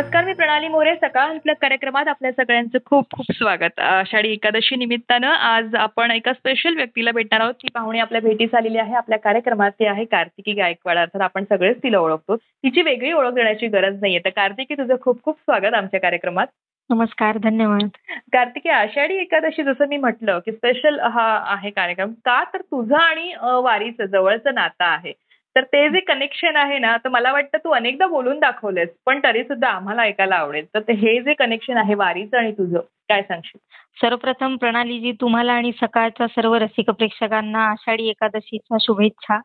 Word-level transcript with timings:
नमस्कार 0.00 0.24
मी 0.24 0.32
प्रणाली 0.32 0.68
मोरे. 0.68 0.94
सकाळ 0.96 1.34
आपल्या 1.34 1.54
कार्यक्रमात 1.54 2.08
आपल्या 2.08 2.30
सगळ्यांचं 2.32 2.78
खूप 2.84 3.06
खूप 3.12 3.32
स्वागत. 3.32 3.80
आषाढी 3.80 4.32
एकादशी 4.32 4.76
निमित्तानं 4.76 5.26
आज 5.28 5.74
आपण 5.74 6.10
एका 6.10 6.32
स्पेशल 6.32 6.76
व्यक्तीला 6.76 7.10
भेटणार 7.12 7.40
आहोत. 7.40 7.54
ती 7.54 7.68
पाहुणी 7.74 7.98
आपल्या 7.98 8.20
भेटीस 8.20 8.54
आलेली 8.54 8.78
आहे 8.78 8.94
आपल्या 8.94 9.18
कार्यक्रमात 9.18 9.70
ती 9.70 9.86
आहे 9.86 10.04
कार्तिकी 10.04 10.52
गायकवाड. 10.52 10.98
अर्थात 10.98 11.20
आपण 11.20 11.44
सगळेच 11.48 11.82
तिला 11.82 11.98
ओळखतो. 11.98 12.36
तिची 12.36 12.82
वेगळी 12.82 13.12
ओळख 13.12 13.32
देण्याची 13.32 13.66
गरज 13.66 14.00
नाहीये. 14.00 14.20
तर 14.24 14.28
कार्तिकी 14.28 14.74
तुझं 14.74 14.94
खूप 15.00 15.22
खूप 15.22 15.38
स्वागत 15.38 15.74
आमच्या 15.74 16.00
कार्यक्रमात. 16.00 16.46
नमस्कार 16.90 17.38
धन्यवाद. 17.38 17.88
कार्तिकी 18.32 18.68
आषाढी 18.68 19.16
एकादशी 19.16 19.62
जसं 19.62 19.88
मी 19.88 19.96
म्हटलं 19.96 20.38
की 20.38 20.52
स्पेशल 20.52 21.00
हा 21.00 21.32
आहे 21.46 21.70
कार्यक्रम. 21.70 22.12
का 22.24 22.42
तर 22.44 22.60
तुझं 22.60 22.96
आणि 22.96 23.32
वारीचं 23.40 24.04
जवळचं 24.04 24.54
नातं 24.54 24.84
आहे. 24.84 25.12
तर 25.56 25.64
ते 25.72 25.88
जे 25.90 26.00
कनेक्शन 26.08 26.56
आहे 26.56 26.78
ना 26.78 26.96
तर 27.04 27.08
मला 27.08 27.32
वाटतं 27.32 27.58
तू 27.64 27.70
अनेकदा 27.74 28.06
बोलून 28.06 28.38
दाखवलंयस 28.40 28.88
पण 29.06 29.20
तरी 29.24 29.42
सुद्धा 29.44 29.68
आम्हाला 29.68 30.02
ऐकायला 30.02 30.36
आवडेल. 30.36 30.66
तर 30.74 30.90
हे 30.92 31.20
जे 31.22 31.34
कनेक्शन 31.34 31.76
आहे 31.78 31.94
वारीचं 31.94 32.36
आणि 32.38 32.52
तुझं 32.52 32.78
काय 33.08 33.22
सांगशील? 33.22 33.58
सर्वप्रथम 34.02 34.56
प्रणालीजी 34.56 35.12
तुम्हाला 35.20 35.52
आणि 35.52 35.72
सकाळच्या 35.80 36.26
सर्व 36.34 36.54
रसिक 36.54 36.90
प्रेक्षकांना 36.90 37.64
आषाढी 37.70 38.08
एकादशीच्या 38.10 38.76
शुभेच्छा. 38.80 39.40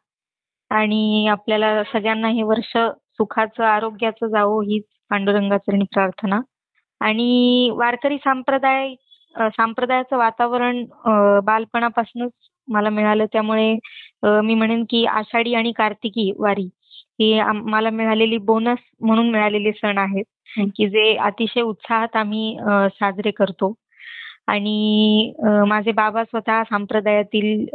आणि 0.72 1.28
आपल्याला 1.32 1.84
सगळ्यांना 1.94 2.28
हे 2.28 2.44
वर्ष 2.44 2.78
सुखाचं 3.18 3.64
आरोग्याचं 3.64 4.28
जावो 4.28 4.62
हीच 4.62 4.84
पांडुरंगाचरणी 5.10 5.86
प्रार्थना. 5.94 6.40
आणि 7.02 7.70
वारकरी 7.78 8.18
संप्रदाय 8.18 8.94
संप्रदायाचं 9.36 10.18
वातावरण 10.18 10.84
बालपणापासूनच 11.46 12.32
मला 12.68 12.90
मिळालं. 12.90 13.26
त्यामुळे 13.34 13.74
मी 14.44 14.54
म्हणेन 14.56 14.84
की 14.90 15.06
आषाढी 15.08 15.54
आणि 15.56 15.72
कार्तिकी 15.78 16.32
वारी 16.40 16.68
ही 17.20 17.34
मला 17.66 17.90
मिळालेली 17.90 18.38
बोनस 18.46 18.80
म्हणून 19.02 19.30
मिळालेले 19.32 19.72
सण 19.74 19.98
आहेत. 19.98 20.24
की 20.78 20.88
जे 20.90 21.16
अतिशय 21.18 21.62
उत्साहात 21.62 22.16
आम्ही 22.16 22.56
साजरे 23.00 23.32
करतो. 23.38 23.74
आणि 24.48 25.34
माझे 25.68 25.92
बाबा 25.92 26.24
स्वतः 26.24 26.64
संप्रदायातील 26.70 27.66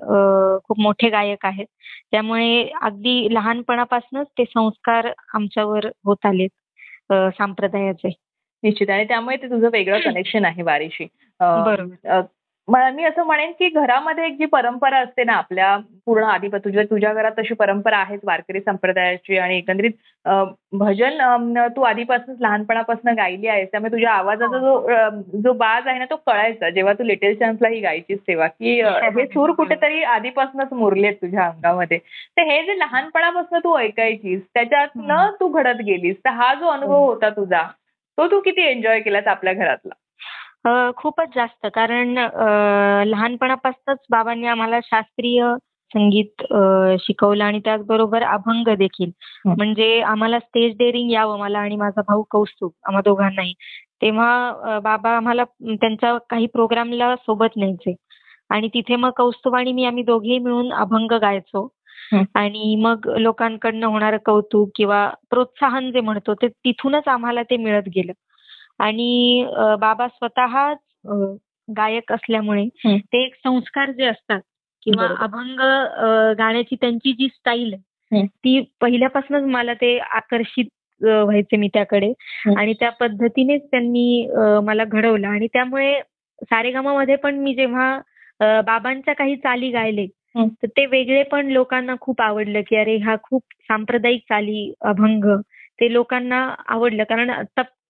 खूप 0.64 0.80
मोठे 0.80 1.08
गायक 1.10 1.46
आहेत. 1.46 1.66
त्यामुळे 2.12 2.62
अगदी 2.82 3.34
लहानपणापासूनच 3.34 4.26
ते 4.38 4.44
संस्कार 4.46 5.08
आमच्यावर 5.34 5.86
होत 6.06 6.26
आलेत 6.26 6.50
संप्रदायाचे. 7.38 8.08
निश्चित. 8.62 8.90
आणि 8.90 9.04
त्यामुळे 9.08 9.36
ते 9.42 9.48
तुझं 9.50 9.68
वेगळं 9.72 10.00
कनेक्शन 10.04 10.44
आहे 10.44 10.62
वारीशी. 10.62 11.06
बरोबर. 11.40 12.20
मी 12.68 13.04
असं 13.04 13.22
म्हणेन 13.22 13.52
की 13.52 13.68
घरामध्ये 13.68 14.24
एक 14.26 14.36
जी 14.38 14.44
परंपरा 14.46 14.98
असते 14.98 15.24
ना 15.24 15.32
आपल्या 15.32 15.76
पूर्ण 16.06 16.24
आधी 16.24 16.48
तुझ्या 16.54 16.82
तुझ्या 16.82 17.12
घरात 17.14 17.32
तशी 17.38 17.54
परंपरा 17.54 17.96
आहेच 17.96 18.20
वारकरी 18.24 18.60
संप्रदायाची 18.60 19.38
आणि 19.38 19.56
एकंदरीत 19.58 19.92
भजन 20.72 21.58
तू 21.76 21.82
आधीपासूनच 21.82 22.40
लहानपणापासून 22.40 23.12
गायली 23.14 23.46
आहेस 23.48 23.68
त्यामुळे 23.70 23.92
तुझ्या 23.92 24.10
आवाजाचा 24.12 24.58
जो 24.58 24.74
अ, 24.88 25.08
जो 25.42 25.52
बाज 25.52 25.86
आहे 25.86 25.98
ना 25.98 26.04
तो 26.04 26.16
कळायचा. 26.16 26.70
जेव्हा 26.70 26.92
तू 26.92 27.04
लिटिल 27.04 27.34
चान्सला 27.34 27.68
ही 27.68 27.80
गायचीस 27.80 28.18
तेव्हा 28.28 28.46
की 28.46 28.80
अ, 28.80 28.90
हे 29.16 29.26
सूर 29.26 29.50
कुठेतरी 29.56 30.02
आधीपासूनच 30.04 30.72
मुरलेत 30.72 31.14
तुझ्या 31.14 31.44
अंगामध्ये. 31.46 31.98
तर 32.36 32.42
हे 32.42 32.62
जे 32.66 32.78
लहानपणापासून 32.78 33.58
तू 33.58 33.76
ऐकायचीस 33.78 34.40
त्याच्यातनं 34.54 35.30
तू 35.40 35.48
घडत 35.48 35.80
गेलीस 35.86 36.16
तर 36.24 36.30
हा 36.30 36.52
जो 36.54 36.68
अनुभव 36.68 37.04
होता 37.04 37.30
तुझा 37.30 37.62
तो 38.18 38.26
तू 38.30 38.40
किती 38.40 38.62
एन्जॉय 38.62 39.00
केलास 39.00 39.26
आपल्या 39.26 39.52
घरातला? 39.52 39.94
खूपच 40.64 41.28
जास्त. 41.34 41.66
कारण 41.74 42.14
लहानपणापासूनच 43.08 43.98
बाबांनी 44.10 44.46
आम्हाला 44.46 44.78
शास्त्रीय 44.84 45.42
संगीत 45.90 46.42
शिकवलं 47.00 47.44
आणि 47.44 47.60
त्याचबरोबर 47.64 48.22
अभंग 48.22 48.68
देखील. 48.78 49.10
म्हणजे 49.46 50.00
आम्हाला 50.06 50.38
स्टेज 50.38 50.76
डेअरिंग 50.78 51.10
यावं 51.10 51.38
मला 51.38 51.58
आणि 51.58 51.76
माझा 51.76 52.02
भाऊ 52.08 52.22
कौस्तुभ 52.30 52.70
आम्हा 52.88 53.00
दोघांनाही. 53.04 53.52
तेव्हा 54.02 54.78
बाबा 54.84 55.10
आम्हाला 55.16 55.44
त्यांच्या 55.60 56.16
काही 56.30 56.46
प्रोग्रामला 56.46 57.14
सोबत 57.16 57.56
न्यायचे. 57.56 57.94
आणि 58.50 58.68
तिथे 58.74 58.96
मग 58.96 59.10
कौस्तुभ 59.16 59.54
आणि 59.56 59.72
मी 59.72 59.84
आम्ही 59.84 60.02
दोघेही 60.04 60.38
मिळून 60.38 60.72
अभंग 60.72 61.12
गायचो. 61.22 61.68
आणि 62.34 62.74
मग 62.82 63.06
लोकांकडनं 63.18 63.86
होणारं 63.86 64.16
कौतुक 64.26 64.70
किंवा 64.76 65.08
प्रोत्साहन 65.30 65.90
जे 65.92 66.00
म्हणतो 66.00 66.34
ते 66.34 66.48
तिथूनच 66.48 67.08
आम्हाला 67.08 67.42
ते 67.50 67.56
मिळत 67.56 67.88
गेलं. 67.96 68.12
आणि 68.80 69.44
बाबा 69.80 70.06
स्वतः 70.08 70.56
गायक 71.68 72.12
असल्यामुळे. 72.12 72.66
ते 72.86 73.22
एक 73.24 73.34
संस्कार 73.44 73.90
जे 73.90 74.04
असतात 74.06 74.40
किंवा. 74.82 75.06
अभंग 75.20 75.60
गाण्याची 76.38 76.76
त्यांची 76.80 77.12
जी 77.12 77.28
स्टाईल 77.28 77.72
आहे. 77.72 78.26
ती 78.26 78.60
पहिल्यापासूनच 78.80 79.44
मला 79.50 79.74
ते 79.74 79.98
आकर्षित 79.98 80.66
व्हायचे 81.00 81.56
मी 81.56 81.68
त्याकडे. 81.74 82.12
आणि 82.56 82.72
त्या 82.80 82.90
पद्धतीनेच 82.90 83.62
त्यांनी 83.70 84.26
मला 84.64 84.84
घडवलं 84.84 85.28
आणि 85.28 85.46
त्यामुळे 85.46 86.00
सारेगमामध्ये 86.42 87.16
पण 87.16 87.38
मी 87.38 87.54
जेव्हा 87.54 88.60
बाबांच्या 88.66 89.14
काही 89.14 89.36
चाली 89.36 89.70
गायले. 89.70 90.06
तर 90.36 90.66
ते 90.66 90.84
वेगळे 90.86 91.22
पण 91.22 91.46
लोकांना 91.46 91.94
खूप 92.00 92.20
आवडलं 92.22 92.60
की 92.68 92.76
अरे 92.76 92.96
हा 92.96 93.14
खूप 93.22 93.42
सांप्रदायिक 93.60 94.22
चाली 94.22 94.72
अभंग 94.80 95.24
ते 95.80 95.92
लोकांना 95.92 96.38
आवडलं 96.68 97.04
कारण 97.04 97.30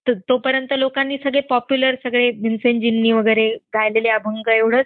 तोपर्यंत 0.09 0.73
लोकांनी 0.77 1.17
सगळे 1.17 1.39
पॉप्युलर 1.39 1.95
सगळे 2.03 2.31
भीमसेनजींनी 2.31 3.11
वगैरे 3.11 3.49
गायलेले 3.49 4.09
अभंग 4.09 4.47
एवढंच 4.47 4.85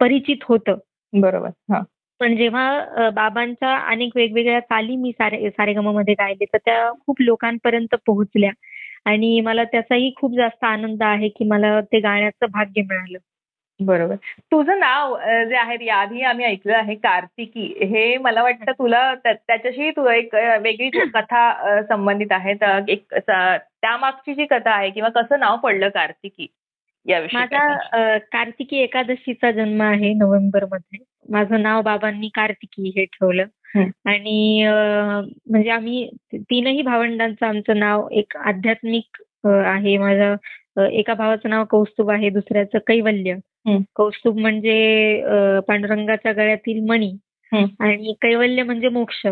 परिचित 0.00 0.36
होतं. 0.42 0.76
बरोबर 1.12 1.48
हा. 1.48 1.80
पण 2.20 2.36
जेव्हा 2.36 2.84
बाबांच्या 3.14 3.76
अनेक 3.76 4.12
वेगवेगळ्या 4.14 4.60
चाली 4.60 4.96
मी 4.96 5.12
सारे 5.12 5.50
सारेगमामध्ये 5.50 6.14
गायले 6.14 6.44
तर 6.44 6.56
त्या 6.64 6.92
खूप 7.06 7.16
लोकांपर्यंत 7.20 7.94
पोहोचल्या. 8.06 8.50
आणि 9.04 9.40
मला 9.40 9.64
त्याचाही 9.64 10.12
खूप 10.16 10.34
जास्त 10.34 10.64
आनंद 10.64 11.02
आहे 11.02 11.28
की 11.28 11.44
मला 11.44 11.80
ते 11.80 12.00
गाण्याचं 12.00 12.46
भाग्य 12.52 12.82
मिळालं. 12.82 13.18
बरोबर. 13.80 14.14
तुझं 14.38 14.78
नाव 14.78 15.18
जे 15.20 15.56
आहे 15.56 15.84
याआधी 15.84 16.20
आम्ही 16.20 16.44
ऐकलं 16.44 16.76
आहे 16.76 16.94
कार्तिकी. 16.94 17.84
हे 17.84 18.16
मला 18.16 18.42
वाटतं 18.42 18.72
तुला 18.72 19.14
त्या- 19.14 19.34
त्याच्याशी 19.34 19.90
तू 19.90 20.08
एक 20.08 20.34
वेगळी 20.34 20.90
कथा 21.14 21.80
संबंधित 21.88 22.26
आहे. 22.30 22.54
तर 22.54 22.80
एक 22.88 23.14
त्यामागची 23.82 24.34
जी 24.34 24.46
कथा 24.46 24.70
आहे 24.70 24.90
किंवा 24.90 25.08
कसं 25.08 25.40
नाव 25.40 25.56
पडलं 25.56 25.88
कार्तिकी 25.88 26.46
माझा 27.34 28.18
कार्तिकी 28.32 28.76
एकादशीचा 28.76 29.50
जन्म 29.50 29.82
आहे 29.82 30.12
नोव्हेंबरमध्ये 30.14 30.98
माझं 31.28 31.62
नाव 31.62 31.82
बाबांनी 31.82 32.28
कार्तिकी 32.28 32.92
हे 32.96 33.04
ठेवलं. 33.04 33.44
आणि 34.06 34.64
म्हणजे 34.66 35.70
आम्ही 35.70 36.08
तीनही 36.34 36.82
भावंडांचं 36.82 37.46
आमचं 37.46 37.78
नाव 37.78 38.08
एक 38.12 38.36
आध्यात्मिक 38.36 39.22
आहे. 39.46 39.96
माझं 39.96 40.34
एका 40.90 41.14
भावाचं 41.14 41.50
नाव 41.50 41.64
कौस्तुभ 41.64 42.10
आहे 42.10 42.30
दुसऱ्याचं 42.30 42.78
कैवल्य. 42.86 43.34
कौस्तुभ 43.96 44.38
म्हणजे 44.38 45.22
पांडुरंगाच्या 45.68 46.32
गळ्यातील 46.32 46.84
मणी. 46.88 47.12
आणि 47.80 48.12
कैवल्य 48.22 48.62
म्हणजे 48.62 48.88
मोक्ष. 48.88 49.26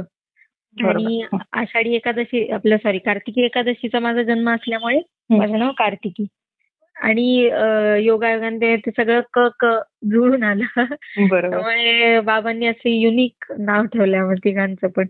आणि. 0.85 1.23
आषाढी 1.53 1.95
एकादशी 1.95 2.47
आपलं 2.53 2.77
सॉरी 2.77 2.99
कार्तिकी 2.99 3.45
एकादशीचा 3.45 3.99
माझा 3.99 4.23
जन्म 4.23 4.51
असल्यामुळे. 4.51 5.01
माझं 5.31 5.59
नाव 5.59 5.71
कार्तिकी 5.79 6.27
आणि 6.97 7.25
योगायोगाने 8.05 8.75
ते 8.77 8.91
सगळं 8.91 9.21
क 9.35 9.47
क 9.61 9.67
जुळून 10.11 10.43
आलं 10.43 10.85
त्यामुळे 10.85 12.21
बाबांनी 12.21 12.67
असे 12.67 12.91
युनिक 12.91 13.53
नाव 13.59 13.85
ठेवलं 13.85 14.35
तिघांचं 14.35 14.89
पण 14.89 15.07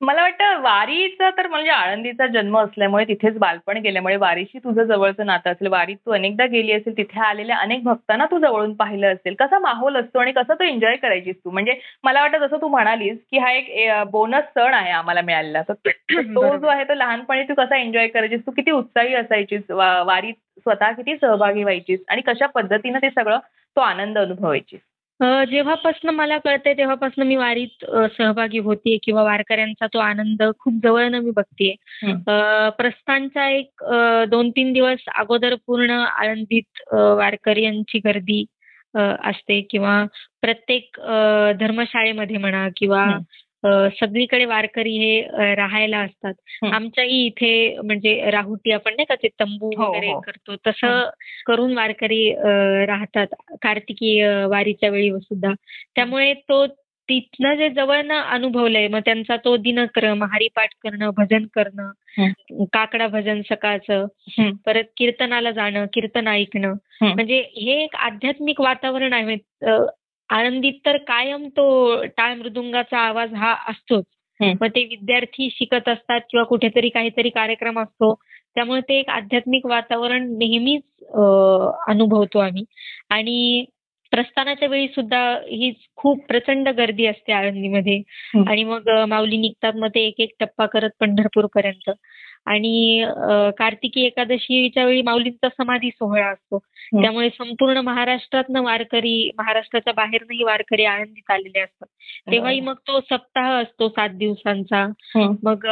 मला 0.00 0.22
वाटतं 0.22 0.60
वारीचा 0.62 1.28
तर 1.30 1.46
म्हणजे 1.46 1.70
आळंदीचा 1.70 2.26
जन्म 2.26 2.56
असल्यामुळे 2.58 3.04
तिथेच 3.04 3.36
बालपण 3.38 3.78
गेल्यामुळे 3.78 4.16
वारीशी 4.16 4.58
तुझं 4.58 4.82
जवळचं 4.82 5.26
नातं 5.26 5.50
असेल 5.50 5.68
वारीत 5.68 5.96
तू 6.06 6.12
अनेकदा 6.12 6.46
गेली 6.46 6.72
असेल 6.72 6.96
तिथे 6.96 7.20
आलेल्या 7.20 7.56
अनेक 7.56 7.82
भक्तांना 7.84 8.26
तू 8.30 8.38
जवळून 8.38 8.72
पाहिलं 8.74 9.12
असेल 9.12 9.34
कसा 9.34 9.58
माहोल 9.58 9.96
असतो 9.96 10.18
आणि 10.18 10.32
कसं 10.32 10.54
तू 10.54 10.64
एन्जॉय 10.64 10.96
करायचीस 10.96 11.36
तू? 11.36 11.50
म्हणजे 11.50 11.78
मला 12.04 12.20
वाटतं 12.20 12.46
जसं 12.46 12.60
तू 12.62 12.68
म्हणालीस 12.68 13.18
की 13.30 13.38
हा 13.38 13.52
एक 13.52 13.92
बोनस 14.10 14.44
सण 14.54 14.74
आहे 14.74 14.90
आम्हाला 14.90 15.20
मिळालेला. 15.20 15.62
तर 15.62 15.72
तो. 16.20 16.56
जो 16.56 16.66
आहे 16.66 16.84
तो 16.84 16.94
लहानपणी 16.94 17.42
तू 17.42 17.54
कसा 17.54 17.76
एन्जॉय 17.76 18.06
करायचीस? 18.08 18.40
तू 18.46 18.50
किती 18.50 18.70
उत्साही 18.70 19.14
असायचीस? 19.14 19.70
वारीत 19.70 20.34
स्वतः 20.60 20.92
किती 20.92 21.16
सहभागी 21.16 21.62
व्हायचीस? 21.62 22.00
आणि 22.08 22.22
कशा 22.26 22.46
पद्धतीनं 22.46 22.98
ते 22.98 23.10
सगळं 23.10 23.38
तो 23.76 23.80
आनंद 23.80 24.18
अनुभवायचीस? 24.18 24.80
जेव्हापासून 25.22 26.14
मला 26.14 26.38
कळतंय 26.38 26.74
तेव्हापासून 26.74 27.26
मी 27.26 27.36
वारीत 27.36 27.84
सहभागी 28.18 28.58
होतीये 28.58 28.98
किंवा 29.02 29.22
वारकऱ्यांचा 29.22 29.86
तो 29.86 29.98
आनंद 29.98 30.42
खूप 30.58 30.74
जवळनं 30.82 31.18
मी 31.18 31.30
बघतीये 31.30 31.74
हं. 32.02 32.12
अ, 32.12 32.68
प्रस्थानच्या 32.68 33.48
एक 33.48 33.84
दोन 34.28 34.50
तीन 34.50 34.72
दिवस 34.72 34.98
अगोदर 35.18 35.54
पूर्ण 35.66 35.90
आळंदीत 35.90 36.82
वारकऱ्यांची 36.92 37.98
गर्दी 37.98 38.44
असते 39.24 39.60
किंवा 39.60 40.04
प्रत्येक 40.40 40.96
धर्मशाळेमध्ये 41.60 42.36
म्हणा 42.36 42.68
किंवा 42.76 43.04
सगळीकडे 43.64 44.44
वारकरी 44.44 44.96
हे 44.98 45.54
राहायला 45.54 45.98
असतात. 45.98 46.34
आमच्याही 46.72 47.24
इथे 47.26 47.76
म्हणजे 47.84 48.30
राहुटी 48.30 48.72
आपण 48.72 48.92
नाही 48.92 49.04
का 49.08 49.14
ते 49.14 49.28
तंबू 49.40 49.70
हो, 49.76 49.88
वगैरे 49.88 50.12
हो. 50.12 50.20
करतो 50.20 50.56
तसं 50.66 51.08
करून 51.46 51.74
वारकरी 51.76 52.30
राहतात 52.86 53.34
कार्तिकी 53.62 54.20
वारीच्या 54.50 54.90
वेळी 54.90 55.10
सुद्धा 55.10 55.52
त्यामुळे 55.94 56.34
तो 56.34 56.66
तिथनं 57.08 57.54
जे 57.54 57.68
जवळनं 57.68 58.14
अनुभवलंय 58.14 58.88
मग 58.88 59.00
त्यांचा 59.04 59.36
तो 59.36 59.56
दिनक्रम 59.56 60.22
हरिपाठ 60.24 60.68
करणं 60.82 61.10
भजन 61.16 61.46
करणं 61.54 62.64
काकडा 62.64 63.06
भजन 63.06 63.40
सकाळचं. 63.50 64.06
परत 64.66 64.84
कीर्तनाला 64.96 65.50
जाणं 65.50 65.86
कीर्तन 65.92 66.28
ऐकणं. 66.28 66.74
म्हणजे 67.02 67.38
हे 67.56 67.82
एक 67.84 67.96
आध्यात्मिक 67.96 68.60
वातावरण 68.60 69.12
आहे 69.12 69.36
आळंदीत 70.30 70.72
तर 70.86 70.96
कायम 71.06 71.46
तो 71.48 71.64
टाळ 72.16 72.34
मृदुंगाचा 72.34 72.98
आवाज 72.98 73.34
हा 73.34 73.54
असतोच. 73.68 74.04
मग 74.40 74.66
ते 74.66 74.84
विद्यार्थी 74.84 75.48
शिकत 75.52 75.88
असतात 75.88 76.20
किंवा 76.30 76.44
कुठेतरी 76.44 76.88
काहीतरी 76.88 77.28
कार्यक्रम 77.30 77.78
असतो. 77.80 78.14
त्यामुळे 78.54 78.80
ते 78.80 78.98
एक 78.98 79.08
आध्यात्मिक 79.10 79.66
वातावरण 79.66 80.26
नेहमीच 80.38 80.82
अनुभवतो 81.88 82.38
आम्ही. 82.38 82.64
आणि 83.10 83.64
प्रस्थानाच्या 84.12 84.68
वेळी 84.68 84.86
सुद्धा 84.88 85.20
ही 85.48 85.72
खूप 85.96 86.24
प्रचंड 86.28 86.68
गर्दी 86.68 87.06
असते 87.06 87.32
आळंदीमध्ये. 87.32 88.00
आणि 88.48 88.64
मग 88.64 88.88
माऊली 89.08 89.36
निघतात 89.36 89.76
मग 89.76 89.88
ते 89.94 90.06
एक 90.06 90.20
एक 90.20 90.34
टप्पा 90.40 90.66
करत 90.66 90.90
पंढरपूर 91.00 91.46
पर्यंत 91.54 91.90
आणि 92.46 93.04
कार्तिकी 93.58 94.04
एकादशीच्या 94.06 94.84
वेळी 94.84 95.02
माऊलींचा 95.02 95.48
समाधी 95.48 95.90
सोहळा 95.90 96.26
असतो. 96.26 96.58
त्यामुळे 96.92 97.28
संपूर्ण 97.28 97.80
महाराष्ट्रातनं 97.80 98.62
वारकरी 98.62 99.30
महाराष्ट्राच्या 99.38 99.92
बाहेरनही 99.92 100.44
वारकरी 100.44 100.84
आळंदीत 100.84 101.30
आलेले 101.30 101.60
असतात 101.60 101.86
तेव्हाही 102.30 102.60
मग 102.60 102.74
तो 102.88 103.00
सप्ताह 103.00 103.50
असतो 103.52 103.88
सात 103.88 104.08
दिवसांचा. 104.08 104.86
मग 105.42 105.66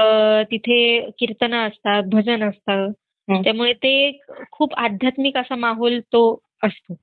तिथे 0.51 1.01
कीर्तनं 1.19 1.67
असतात 1.69 2.03
भजन 2.13 2.49
असतं. 2.49 2.91
त्यामुळे 3.29 3.73
ते 3.73 4.19
खूप 4.53 4.75
आध्यात्मिक 4.75 5.37
असा 5.37 5.57
माहोल 5.57 5.99
तो 6.01 6.23
असतो 6.63 6.95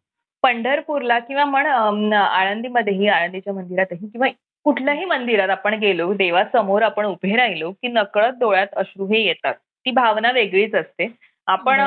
पंढरपूरला 0.43 1.17
किंवा 1.19 1.43
म्हण 1.45 2.13
आळंदीमध्येही 2.13 3.07
आळंदीच्या 3.07 3.53
मंदिरातही 3.53 4.07
किंवा 4.07 4.27
कुठल्याही 4.65 5.05
मंदिरात 5.05 5.49
आपण 5.49 5.73
गेलो 5.79 6.13
देवासमोर 6.13 6.81
आपण 6.81 7.05
उभे 7.05 7.35
राहिलो 7.37 7.71
की 7.71 7.87
नकळत 7.87 8.37
डोळ्यात 8.39 8.67
अश्रू 8.77 9.05
हे 9.07 9.19
येतात. 9.25 9.53
ती 9.85 9.91
भावना 9.91 10.31
वेगळीच 10.31 10.75
असते. 10.75 11.07
आपण 11.47 11.79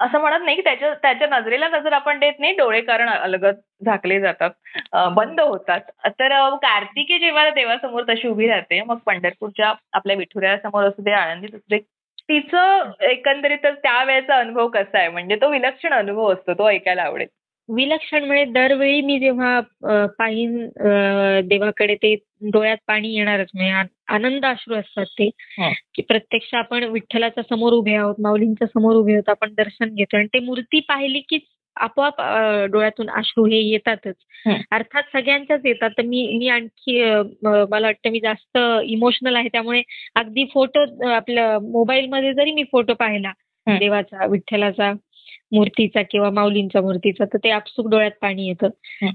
असं 0.00 0.20
म्हणत 0.20 0.44
नाही 0.44 0.56
की 0.56 0.62
त्याच्या 0.62 0.92
त्याच्या 1.02 1.26
नजरेला 1.30 1.68
नजर 1.68 1.92
आपण 1.92 2.18
देत 2.18 2.38
नाही 2.40 2.54
डोळे 2.56 2.80
कारण 2.80 3.08
अलगद 3.08 3.56
झाकले 3.84 4.18
जातात 4.20 4.50
बंद 5.14 5.40
होतात. 5.40 5.80
तर 6.10 6.32
कार्तिकी 6.62 7.18
जेव्हा 7.18 7.48
देवासमोर 7.50 8.02
तशी 8.08 8.28
उभी 8.28 8.48
राहते 8.48 8.80
मग 8.82 8.98
पंढरपूरच्या 9.06 9.72
आपल्या 9.92 10.16
विठुरायासमोर 10.16 10.84
असू 10.84 11.02
दे 11.02 11.12
आळंदीत 11.12 11.54
असू 11.54 11.66
दे 11.70 11.78
तिचं 12.28 12.90
एकंदरीतच 13.04 13.76
त्यावेळेचा 13.82 14.36
अनुभव 14.38 14.68
कसा 14.68 14.98
आहे? 14.98 15.08
म्हणजे 15.08 15.36
तो 15.36 15.48
विलक्षण 15.50 15.92
अनुभव 15.94 16.32
असतो 16.32 16.54
तो 16.54 16.68
ऐकायला 16.68 17.02
आवडेल. 17.02 17.28
विलक्षण 17.68 18.24
म्हणजे 18.24 18.44
दरवेळी 18.44 19.00
मी 19.00 19.18
जेव्हा 19.20 19.60
पाहीन 20.18 20.56
देवाकडे 21.48 21.94
ते 21.94 22.14
डोळ्यात 22.52 22.76
पाणी 22.86 23.14
येणारच 23.14 23.48
म्हणजे 23.54 23.72
आनंद 24.14 24.44
अश्रू 24.46 24.74
असतात 24.74 25.06
ते. 25.18 25.28
की 25.94 26.02
प्रत्यक्ष 26.02 26.54
आपण 26.54 26.84
विठ्ठलाच्या 26.84 27.42
समोर 27.50 27.72
उभे 27.72 27.94
आहोत 27.94 28.14
माऊलींच्या 28.18 28.68
समोर 28.68 28.96
उभे 28.96 29.12
आहोत 29.12 29.28
आपण 29.28 29.54
दर्शन 29.56 29.94
घेतो 29.94 30.16
आणि 30.16 30.26
ते 30.26 30.38
मूर्ती 30.38 30.80
पाहिली 30.80 31.20
की 31.20 31.38
आपोआप 31.76 32.20
डोळ्यातून 32.72 33.08
अश्रू 33.10 33.44
हे 33.46 33.58
येतातच. 33.58 34.14
अर्थात 34.72 35.02
सगळ्यांच्याच 35.12 35.60
येतात 35.64 35.90
तर 35.98 36.02
मी 36.02 36.26
मी 36.38 36.48
आणखी 36.48 37.00
मला 37.42 37.86
वाटतं 37.86 38.10
मी 38.10 38.20
जास्त 38.20 38.58
इमोशनल 38.84 39.36
आहे 39.36 39.48
त्यामुळे 39.48 39.82
अगदी 40.14 40.44
फोटो 40.54 40.84
आपल्या 41.10 41.58
मोबाईलमध्ये 41.58 42.32
जरी 42.34 42.52
मी 42.52 42.62
फोटो 42.72 42.94
पाहिला. 42.94 43.32
देवाचा 43.66 44.26
विठ्ठलाचा 44.26 44.92
मूर्तीचा 45.52 46.02
किंवा 46.02 46.30
माऊलींच्या 46.30 46.82
मूर्तीचा 46.82 47.24
तर 47.24 47.38
ते 47.44 47.50
आपसूक 47.50 47.88
डोळ्यात 47.88 48.10
पाणी 48.20 48.46
येतं. 48.48 48.68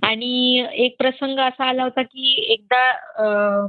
आणि 0.03 0.65
एक 0.73 0.95
प्रसंग 0.99 1.39
असा 1.39 1.65
आला 1.65 1.83
होता 1.83 2.01
की 2.01 2.33
एकदा 2.53 3.67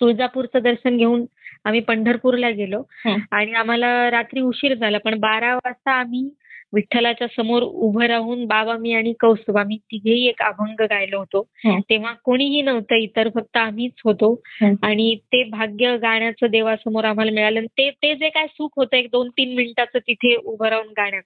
तुळजापूरचं 0.00 0.62
दर्शन 0.62 0.96
घेऊन 0.96 1.24
आम्ही 1.64 1.80
पंढरपूरला 1.80 2.50
गेलो. 2.50 2.82
आणि 3.30 3.52
आम्हाला 3.52 4.10
रात्री 4.10 4.40
उशीर 4.40 4.74
झाला 4.74 4.98
पण 4.98 5.18
बारा 5.20 5.54
वाजता 5.54 5.92
आम्ही 5.92 6.28
विठ्ठलाच्या 6.72 7.26
समोर 7.26 7.62
उभं 7.62 8.04
राहून 8.06 8.44
बाबा 8.46 8.76
मी 8.76 8.92
आणि 8.92 9.12
कौस्तुभ 9.20 9.56
आम्ही 9.58 9.76
तिघेही 9.76 10.26
एक 10.28 10.42
अभंग 10.42 10.80
गायलो 10.90 11.18
होतो. 11.18 11.42
तेव्हा 11.80 12.12
कोणीही 12.24 12.62
नव्हतं 12.62 12.94
इतर 12.94 13.28
फक्त 13.34 13.56
आम्हीच 13.56 14.00
होतो. 14.04 14.34
आणि 14.82 15.14
ते 15.24 15.42
भाग्य 15.44 15.96
गाण्याचं 15.96 16.50
देवासमोर 16.50 17.04
आम्हाला 17.04 17.30
मिळालं 17.30 17.58
आणि 17.58 17.66
ते 17.78 17.90
ते 17.90 18.14
जे 18.14 18.28
काय 18.28 18.46
सुख 18.46 18.70
होतं 18.76 18.96
एक 18.96 19.08
दोन 19.12 19.28
तीन 19.28 19.54
मिनिटाचं 19.54 19.98
तिथे 19.98 20.34
उभं 20.36 20.68
राहून 20.68 20.92
गाण्यात. 20.96 21.22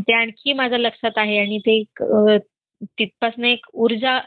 ते 0.00 0.12
आणखी 0.12 0.52
माझ्या 0.52 0.78
लक्षात 0.78 1.18
आहे 1.18 1.38
आणि 1.38 1.58
ते 1.58 1.82
तिथपासून 2.98 3.44
एक 3.44 3.66
ऊर्जा 3.74 4.18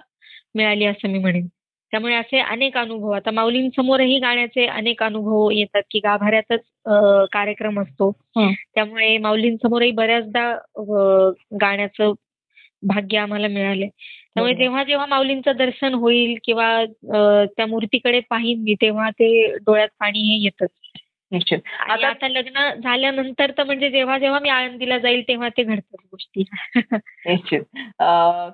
मिळाली 0.56 0.86
असं 0.86 1.10
मी 1.10 1.20
म्हणेन 1.20 1.48
त्यामुळे 1.92 2.16
असे 2.16 2.40
अनेक 2.42 2.78
अनुभव 2.78 3.12
आता 3.12 3.32
माऊलींसमोरही 3.32 4.18
गाण्याचे 4.20 4.66
अनेक 4.68 5.04
अनुभव 5.04 5.50
येतात 5.52 5.82
की 5.92 6.00
गाभाऱ्यातच 6.00 6.60
कार्यक्रम 7.32 7.80
असतो 7.82 8.10
हं. 8.38 8.52
त्यामुळे 8.76 9.18
माऊलींसमोरही 9.18 9.92
बऱ्याचदा 9.92 10.52
गाण्याचं 11.62 12.14
भाग्य 12.84 13.18
आम्हाला 13.18 13.48
मिळाले 13.48 13.88
त्यामुळे. 13.88 14.54
जेव्हा 14.54 14.84
जेव्हा 14.84 15.06
माऊलींचं 15.06 15.56
दर्शन 15.58 15.94
होईल 15.94 16.36
किंवा 16.44 16.86
त्या 17.48 17.66
मूर्तीकडे 17.66 18.20
पाहीन 18.30 18.62
मी 18.62 18.74
तेव्हा 18.74 19.10
ते 19.10 19.30
डोळ्यात 19.58 19.90
पाणी 20.00 20.20
हे 20.20 20.44
येतच 20.44 20.70
निश्चित 21.32 21.60
आणि 21.80 22.04
आता 22.04 22.28
लग्न 22.28 22.70
झाल्यानंतर 22.84 23.52
तर 23.58 23.64
म्हणजे 23.64 23.90
जेव्हा 23.90 24.18
जेव्हा 24.18 24.40
मी 24.40 24.50
आळंदीला 24.50 24.98
जाईल 24.98 25.22
तेव्हा 25.28 25.50
ते 25.50 25.64
घडतात 25.64 26.06
गोष्टी. 26.12 26.44
निश्चित 27.26 27.62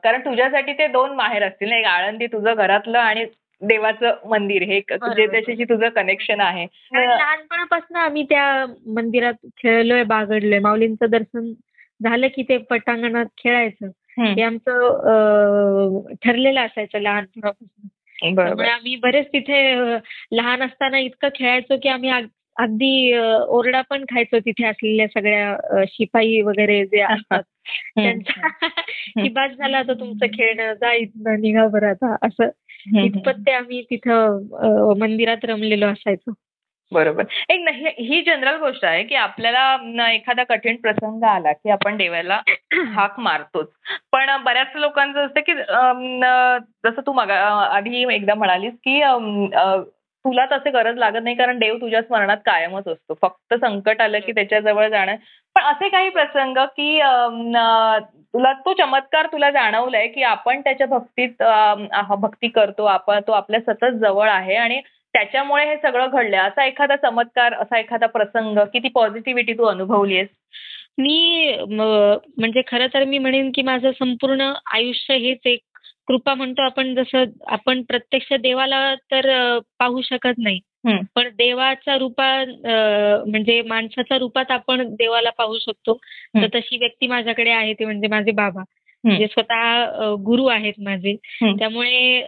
कारण 0.03 0.19
तुझ्यासाठी 0.19 0.73
ते 0.73 0.87
दोन 0.87 1.15
माहेर 1.15 1.43
असतील 1.43 1.69
ना 1.69 1.77
एक 1.77 1.85
आळंदी 1.85 2.27
तुझं 2.27 2.53
घरातलं 2.53 2.97
आणि 2.97 3.25
देवाचं 3.61 4.15
मंदिर. 4.25 4.61
हे 4.61 4.79
त्याच्याशी 4.79 5.63
तुझं 5.63 5.89
कनेक्शन 5.89 6.41
आहे. 6.41 6.67
लहानपणापासून 6.93 7.97
आम्ही 7.97 8.23
त्या 8.23 8.65
मंदिरात 8.87 9.33
खेळलोय 9.57 10.03
बागडलोय. 10.03 10.59
माऊलींचं 10.59 11.05
दर्शन 11.09 11.53
झालं 12.03 12.27
की 12.27 12.43
ते 12.43 12.57
पटांगणात 12.57 13.25
खेळायचं. 13.37 13.87
हे 14.19 14.41
आमचं 14.41 16.01
ठरलेलं 16.23 16.61
असायचं 16.61 16.99
लहानपणापासून. 16.99 17.87
आम्ही 18.61 18.95
बरेच 18.95 19.27
तिथे 19.27 19.75
लहान 20.31 20.63
असताना 20.63 20.97
इतकं 20.97 21.29
खेळायचो 21.35 21.75
की 21.83 21.89
आम्ही 21.89 22.09
अगदी 22.57 23.17
ओरडा 23.47 23.81
पण 23.81 24.03
खायचो 24.03 24.39
तिथे 24.39 24.65
असलेल्या 24.65 25.07
सगळ्या 25.07 25.83
शिपाई 25.87 26.41
वगैरे 26.41 26.85
जे 26.85 27.01
असतात. 27.01 27.43
त्यांच्या 27.95 28.67
की 29.21 29.29
बस 29.29 29.51
झालं 29.57 29.77
आता 29.77 29.93
तुमचं 29.93 30.25
खेळणं 30.25 30.73
जा 30.73 30.93
इथनं 30.93 31.33
निघा 31.33 31.67
बरं 31.67 31.89
आता. 31.89 32.15
असं. 32.21 32.43
इतपत 32.99 33.31
ते 33.31 33.51
आम्ही 33.51 33.81
तिथं 33.81 34.47
मंदिरात 34.99 35.37
रमलेलो 35.43 35.87
असायचो. 35.87 36.33
बरोबर. 36.91 37.23
एक 37.49 37.59
न- 37.59 37.89
ही- 37.97 38.25
जनरल 38.25 38.59
गोष्ट 38.59 38.85
आहे 38.85 39.03
की 39.03 39.15
आपल्याला 39.15 40.13
एखादा 40.13 40.43
कठीण 40.43 40.75
प्रसंग 40.75 41.23
आला 41.23 41.51
की 41.51 41.69
आपण 41.69 41.97
देवाला 41.97 42.41
हाक 42.73 43.19
मारतोच. 43.19 43.67
पण 44.11 44.43
बऱ्याच 44.43 44.67
लोकांचं 44.75 45.25
असतं 45.25 45.41
की 45.41 45.53
जसं 46.89 47.07
तू 47.07 47.13
मग 47.13 47.29
आधी 47.29 48.15
एकदा 48.15 48.33
म्हणालीस 48.33 48.73
की 48.73 49.01
तुला 50.25 50.45
तसे 50.45 50.69
गरज 50.69 50.97
लागत 50.97 51.23
नाही 51.23 51.35
कारण 51.35 51.59
देव 51.59 51.75
तुझ्या 51.75 52.01
स्मरणात 52.01 52.37
कायमच 52.37 52.87
असतो. 52.87 53.13
फक्त 53.21 53.53
संकट 53.53 54.01
आलं 54.01 54.19
की 54.19 54.31
त्याच्याजवळ 54.31 54.89
जाणं. 54.89 55.15
पण 55.55 55.61
असे 55.61 55.89
काही 55.89 56.09
प्रसंग 56.09 56.57
की 56.57 56.99
तुला 58.33 58.53
तो 58.53 58.73
चमत्कार 58.73 59.25
तुला 59.25 59.51
जाणवलाय 59.51 60.07
की 60.07 60.23
आपण 60.23 60.61
त्याच्या 60.61 60.87
भक्तीत 60.87 61.43
भक्ती 62.17 62.47
करतो 62.47 62.83
आपण 62.85 63.19
तो 63.27 63.31
आपल्या 63.31 63.59
सतत 63.59 63.95
जवळ 63.95 64.29
आहे 64.29 64.55
आणि 64.55 64.81
त्याच्यामुळे 65.13 65.65
हे 65.65 65.75
सगळं 65.81 66.07
घडलंय. 66.11 66.39
असा 66.39 66.65
एखादा 66.65 66.95
चमत्कार 66.95 67.53
असा 67.53 67.79
एखादा 67.79 68.05
प्रसंग 68.05 68.57
की 68.57 68.79
ती 68.79 68.87
पॉझिटिव्हिटी 68.87 69.53
तू 69.53 69.63
अनुभवलीयस? 69.63 70.27
मी 70.97 71.51
म- 71.69 72.15
म्हणजे 72.37 72.61
खरं 72.67 72.87
तर 72.93 73.03
मी 73.03 73.17
म्हणेन 73.17 73.51
की 73.55 73.61
माझं 73.61 73.91
संपूर्ण 73.91 74.53
आयुष्य 74.73 75.15
हेच 75.15 75.39
एक 75.45 75.59
कृपा 76.07 76.33
म्हणतो 76.33 76.61
आपण 76.61 76.93
जसं 76.95 77.23
आपण 77.47 77.81
प्रत्यक्ष 77.81 78.33
देवाला 78.33 78.93
तर 79.11 79.27
पाहू 79.79 80.01
शकत 80.01 80.37
नाही. 80.37 80.59
पण 81.15 81.29
देवाच्या 81.29 81.97
रूपात 81.97 82.47
म्हणजे 83.27 83.61
माणसाच्या 83.61 84.17
रूपात 84.17 84.51
आपण 84.51 84.83
देवाला 84.95 85.29
पाहू 85.29 85.57
शकतो 85.57 85.93
तर. 85.93 86.47
तशी 86.55 86.77
व्यक्ती 86.77 87.07
माझ्याकडे 87.07 87.51
आहे 87.51 87.73
ते 87.73 87.85
म्हणजे 87.85 88.07
माझे 88.07 88.31
बाबा 88.31 88.63
म्हणजे 89.05 89.27
स्वतः 89.27 90.13
गुरु 90.13 90.45
आहेत 90.45 90.73
माझे. 90.79 91.15
त्यामुळे 91.57 92.19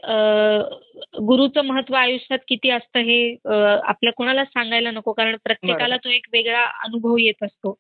गुरुचं 1.26 1.62
महत्त्व 1.62 1.96
आयुष्यात 1.96 2.40
किती 2.48 2.70
असतं 2.70 3.00
हे 3.00 3.36
आपल्या 3.84 4.12
कोणालाच 4.14 4.48
सांगायला 4.48 4.92
नको 4.92 5.12
कारण 5.12 5.36
प्रत्येकाला 5.44 5.98
तो 5.98 6.10
एक 6.10 6.26
वेगळा 6.34 6.62
अनुभव 6.64 7.18
येत 7.18 7.44
असतो. 7.44 7.78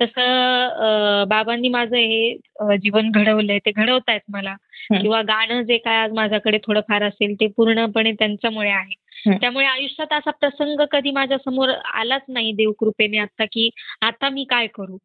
तसं 0.00 1.24
बाबांनी 1.28 1.68
माझं 1.68 1.96
हे 1.96 2.36
जीवन 2.76 3.10
घडवलंय 3.10 3.58
ते 3.58 3.70
घडवतायत 3.70 4.20
मला. 4.28 4.54
किंवा 5.00 5.22
गाणं 5.22 5.62
जे 5.62 5.76
काय 5.76 5.96
आज 5.96 6.12
माझ्याकडे 6.12 6.58
थोडंफार 6.58 7.02
असेल 7.02 7.34
ते 7.34 7.46
पूर्णपणे 7.46 8.12
त्यांच्यामुळे 8.12 8.70
आहे. 8.70 8.94
त्यामुळे 9.40 9.66
आयुष्यात 9.66 10.12
असा 10.12 10.30
प्रसंग 10.30 10.80
कधी 10.90 11.10
माझ्यासमोर 11.10 11.68
आलाच 11.94 12.22
नाही 12.28 12.52
देवकृपेने 12.52 13.18
आता 13.18 13.44
की 13.44 13.70
आता 14.00 14.28
मी 14.28 14.44
काय 14.44 14.66
करू. 14.66 14.96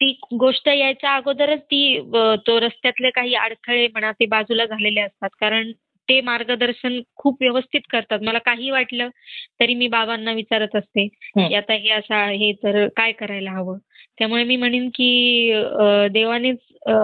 ती 0.00 0.12
गोष्ट 0.34 0.68
यायच्या 0.68 1.14
अगोदरच 1.16 1.60
ती 1.62 2.00
तो 2.46 2.58
रस्त्यातले 2.60 3.10
काही 3.10 3.34
अडथळे 3.36 3.86
म्हणा 3.88 4.10
ते 4.12 4.26
बाजूला 4.26 4.64
झालेले 4.66 5.00
असतात. 5.00 5.28
कारण 5.40 5.72
ते 6.08 6.20
मार्गदर्शन 6.20 7.00
खूप 7.16 7.36
व्यवस्थित 7.40 7.80
करतात 7.90 8.18
मला 8.22 8.38
काही 8.38 8.70
वाटलं 8.70 9.08
तरी 9.60 9.74
मी 9.74 9.86
बाबांना 9.86 10.32
विचारत 10.32 10.76
असते. 10.76 11.06
की 11.08 11.54
आता 11.54 11.72
हे 11.74 11.90
असं 11.90 12.14
आहे 12.14 12.52
तर 12.52 12.86
काय 12.88 13.12
करायला 13.12 13.50
हवं 13.50 13.78
त्यामुळे 14.18 14.44
मी 14.44 14.56
म्हणेन 14.56 14.88
की 14.88 15.52
देवानेच 16.12 16.58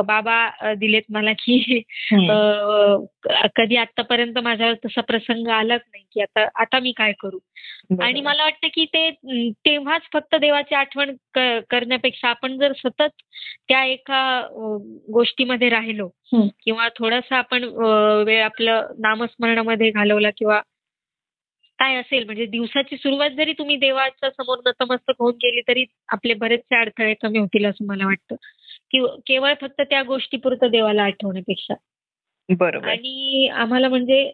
बाबा 0.06 0.74
दिलेत 0.74 1.02
मला 1.08 1.32
की 1.32 1.80
कधी 3.56 3.76
आतापर्यंत 3.76 4.38
माझ्यावर 4.38 4.74
तसा 4.86 5.00
प्रसंग 5.00 5.48
आलाच 5.48 5.80
नाही 5.86 6.04
की 6.14 6.20
आता 6.20 6.46
आता 6.54 6.78
मी 6.78 6.92
काय 6.92 7.12
करू. 7.12 7.38
आणि 8.02 8.20
मला 8.20 8.44
वाटतं 8.44 8.68
की 8.74 8.84
ते 8.84 9.10
तेव्हाच 9.66 10.02
फक्त 10.12 10.34
देवाची 10.34 10.74
आठवण 10.74 11.14
करण्यापेक्षा 11.70 12.28
आपण 12.28 12.56
जर 12.58 12.72
सतत 12.72 13.22
त्या 13.68 13.84
एका 13.84 14.40
गोष्टीमध्ये 15.12 15.68
राहिलो. 15.68 16.08
किंवा 16.32 16.88
थोडासा 16.96 17.36
आपण 17.38 17.64
वेळ 18.26 18.42
आपलं 18.44 18.86
नामस्मरणामध्ये 18.98 19.90
घालवला 19.90 20.30
किंवा 20.36 20.60
काय 21.78 21.94
असेल 21.96 22.24
म्हणजे 22.24 22.46
दिवसाची 22.46 22.96
सुरुवात 22.96 23.30
जरी 23.30 23.52
तुम्ही 23.52 23.76
देवाच्या 23.76 24.30
समोर 24.30 24.58
नतमस्तक 24.66 25.14
होऊन 25.18 25.34
केली 25.34 25.60
तरी 25.68 25.84
आपले 26.08 26.34
बरेचसे 26.34 26.76
अडथळे 26.76 27.14
कमी 27.14 27.38
होतील 27.38 27.66
असं 27.66 27.86
मला 27.86 28.06
वाटतं. 28.06 28.34
कि 28.90 29.00
केवळ 29.26 29.54
फक्त 29.60 29.80
त्या 29.80 30.02
गोष्टीपुरतं 30.02 30.70
देवाला 30.70 31.02
आठवण्यापेक्षा. 31.02 31.74
बरोबर. 32.48 32.88
आणि 32.88 33.48
आम्हाला 33.54 33.88
म्हणजे 33.88 34.30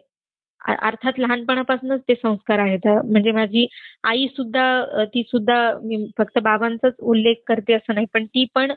अर्थात 0.61 1.19
लहानपणापासूनच 1.19 2.01
ते 2.09 2.13
संस्कार 2.15 2.59
आहेत. 2.59 2.87
म्हणजे 2.87 3.31
माझी 3.31 3.65
आई 4.03 4.27
सुद्धा 4.27 5.03
ती 5.13 5.23
सुद्धा 5.23 5.57
मी 5.83 6.05
फक्त 6.17 6.39
बाबांचाच 6.43 6.93
उल्लेख 7.01 7.35
करते 7.47 7.73
असं 7.73 7.93
नाही 7.93 8.05
पण 8.13 8.25
ती 8.25 8.45
पण 8.55 8.71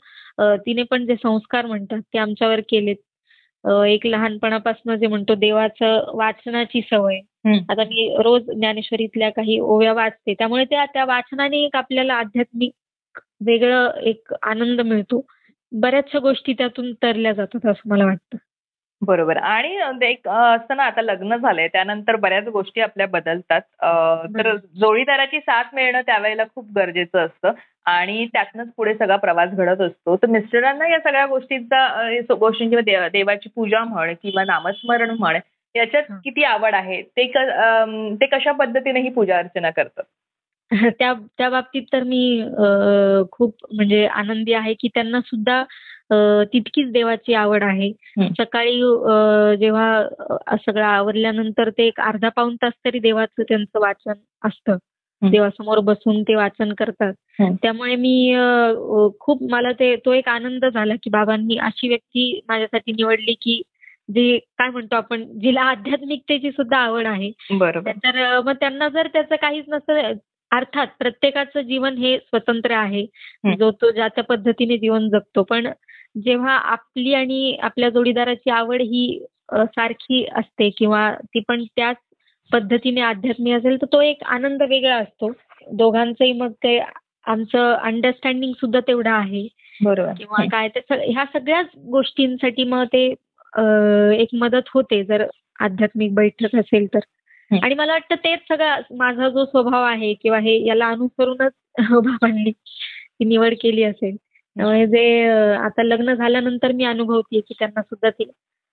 तिने 0.64 0.82
पण 0.90 1.06
जे 1.06 1.14
संस्कार 1.22 1.66
म्हणतात 1.66 2.00
ते 2.14 2.18
आमच्यावर 2.18 2.60
केलेत. 2.70 2.96
एक 3.64 4.06
लहानपणापासून 4.06 4.94
जे 4.96 5.06
म्हणतो 5.06 5.34
देवाचं 5.34 6.10
वाचनाची 6.16 6.80
सवय. 6.82 7.18
आता 7.68 7.84
मी 7.84 8.08
रोज 8.22 8.42
ज्ञानेश्वरीतल्या 8.50 9.30
काही 9.30 9.58
ओव्या 9.60 9.92
वाचते. 9.92 10.34
त्यामुळे 10.34 10.64
त्या 10.64 10.84
त्या 10.84 11.04
वाचनाने 11.04 11.58
एक 11.64 11.76
आपल्याला 11.76 12.14
आध्यात्मिक 12.14 12.72
वेगळं 13.46 13.90
एक 14.02 14.32
आनंद 14.42 14.80
मिळतो. 14.80 15.24
बऱ्याचशा 15.72 16.18
गोष्टी 16.18 16.52
त्यातून 16.52 16.92
तरल्या 17.02 17.32
जातात 17.32 17.66
असं 17.66 17.88
मला 17.90 18.04
वाटतं. 18.04 18.36
बरोबर. 19.02 19.36
आणि 19.38 19.76
एक 20.02 20.28
असतं 20.28 20.76
ना 20.76 20.84
आता 20.84 21.02
लग्न 21.02 21.36
झालंय 21.36 21.68
त्यानंतर 21.68 22.16
बऱ्याच 22.16 22.48
गोष्टी 22.48 22.80
आपल्या 22.80 23.06
बदलतात. 23.08 23.60
तर. 24.36 24.54
जोडीदाराची 24.76 25.38
साथ 25.40 25.74
मिळणं 25.74 26.00
त्यावेळेला 26.06 26.44
खूप 26.54 26.66
गरजेचं 26.76 27.18
असतं. 27.18 27.52
आणि 27.86 28.26
त्यातनंच 28.32 28.68
पुढे 28.76 28.94
सगळा 28.94 29.16
प्रवास 29.16 29.50
घडत 29.52 29.80
असतो. 29.80 30.16
तर 30.16 30.26
मिस्टरांना 30.28 30.88
या 30.88 30.98
सगळ्या 31.00 31.26
गोष्टींचा 31.26 32.34
गोष्टींची 32.34 32.80
देवाची 33.10 33.48
पूजा 33.56 33.84
म्हण 33.84 34.12
किंवा 34.22 34.44
नामस्मरण 34.44 35.10
म्हण 35.12 35.38
याच्यात. 35.74 36.02
किती 36.24 36.44
आवड 36.44 36.74
आहे? 36.74 37.00
ते 37.02 37.26
ते 38.20 38.26
कशा 38.28 38.52
पद्धतीने 38.54 39.00
ही 39.00 39.08
पूजा 39.10 39.36
अर्चना 39.38 39.70
करतात? 39.70 40.02
त्या 40.98 41.12
त्या 41.38 41.48
बाबतीत 41.50 41.82
तर 41.92 42.02
मी 42.02 42.42
खूप 43.32 43.54
म्हणजे 43.74 44.06
आनंदी 44.06 44.52
आहे 44.52 44.74
की 44.74 44.88
त्यांना 44.88 45.20
सुद्धा 45.20 45.62
तितकीच 46.52 46.92
देवाची 46.92 47.34
आवड 47.34 47.62
आहे. 47.62 47.92
सकाळी 48.38 48.76
जेव्हा 49.58 50.56
सगळं 50.56 50.84
आवरल्यानंतर 50.84 51.70
ते 51.70 51.86
एक 51.86 52.00
अर्धा 52.00 52.28
पाऊण 52.28 52.54
तास 52.54 52.72
तरी 52.84 52.98
देवाचं 52.98 53.42
त्यांचं 53.42 53.80
वाचन 53.80 54.12
असतं. 54.44 54.76
देवासमोर 55.22 55.78
बसून 55.78 56.22
ते 56.22 56.34
वाचन 56.34 56.72
करतात. 56.72 57.12
त्यामुळे 57.62 57.96
मी 57.96 58.34
खूप 59.20 59.42
मला 59.50 59.72
ते 59.72 59.96
तो 59.96 60.12
एक 60.12 60.28
आनंद 60.28 60.64
झाला 60.64 60.94
की 60.94 61.10
बाबांनी 61.10 61.56
अशी 61.56 61.88
व्यक्ती 61.88 62.40
माझ्यासाठी 62.48 62.92
निवडली 62.92 63.32
की 63.32 63.62
जे 64.08 64.38
काय 64.58 64.70
म्हणतो 64.70 64.96
आपण 64.96 65.24
जिला 65.38 65.62
आध्यात्मिकतेची 65.62 66.50
सुद्धा 66.50 66.78
आवड 66.78 67.06
आहे 67.06 67.30
बरोबर 67.50 67.90
तर 67.90 68.40
मग 68.40 68.52
त्यांना 68.52 68.88
जर 68.88 69.06
त्याचं 69.06 69.36
काहीच 69.36 69.64
नसतं 69.68 70.12
अर्थात 70.52 70.86
प्रत्येकाचं 70.98 71.60
जीवन 71.60 71.96
हे 71.98 72.16
स्वतंत्र 72.18 72.72
आहे. 72.74 73.04
जो 73.58 73.70
तो 73.70 73.90
ज्या 73.90 74.08
त्या 74.08 74.24
पद्धतीने 74.24 74.76
जीवन 74.78 75.08
जगतो. 75.08 75.42
पण 75.42 75.68
जेव्हा 76.24 76.54
आपली 76.56 77.12
आणि 77.14 77.56
आपल्या 77.62 77.88
जोडीदाराची 77.90 78.50
आवड 78.50 78.80
ही 78.82 79.18
सारखी 79.52 80.24
असते 80.36 80.68
किंवा 80.70 81.10
ती 81.24 81.40
पण 81.48 81.64
त्याच 81.76 81.96
पद्धतीने 82.50 83.00
अध्यात्मी 83.00 83.52
असेल 83.52 83.76
तर 83.82 83.86
तो 83.92 84.00
एक 84.02 84.22
आनंद 84.26 84.62
वेगळा 84.62 84.96
असतो. 84.96 85.30
दोघांचंही 85.72 86.32
मग 86.32 86.52
ते 86.52 86.78
आमचं 87.26 87.72
अंडरस्टँडिंग 87.74 88.52
सुद्धा 88.52 88.80
तेवढं 88.80 89.10
आहे. 89.10 89.46
बरोबर. 89.84 90.12
किंवा 90.12 90.44
काय 90.52 90.68
ते 90.68 90.80
ह्या 91.12 91.24
सगळ्याच 91.32 91.66
गोष्टींसाठी 91.90 92.64
मग 92.64 92.84
ते 92.84 93.04
एक 94.22 94.28
मदत 94.34 94.68
होते 94.74 95.02
जर 95.04 95.24
आध्यात्मिक 95.60 96.14
बैठक 96.14 96.56
असेल 96.56 96.86
तर. 96.86 96.98
आणि 97.62 97.74
मला 97.74 97.92
वाटतं 97.92 98.14
तेच 98.14 98.38
सगळं 98.48 98.80
माझा 98.96 99.28
जो 99.28 99.44
स्वभाव 99.44 99.84
आहे 99.84 100.14
किंवा 100.14 100.38
हे 100.38 100.66
याला 100.66 100.88
अनुसरूनच 100.88 101.52
बाबांनी 101.90 102.50
ती 102.50 103.24
निवड 103.24 103.54
केली 103.62 103.82
असेल. 103.82 104.16
त्यामुळे 104.56 104.86
जे 104.86 105.24
आता 105.54 105.82
लग्न 105.82 106.14
झाल्यानंतर 106.14 106.72
मी 106.72 106.84
अनुभवते 106.84 107.40
की 107.40 107.54
त्यांना 107.58 107.82
सुद्धा 107.82 108.10
ती 108.10 108.24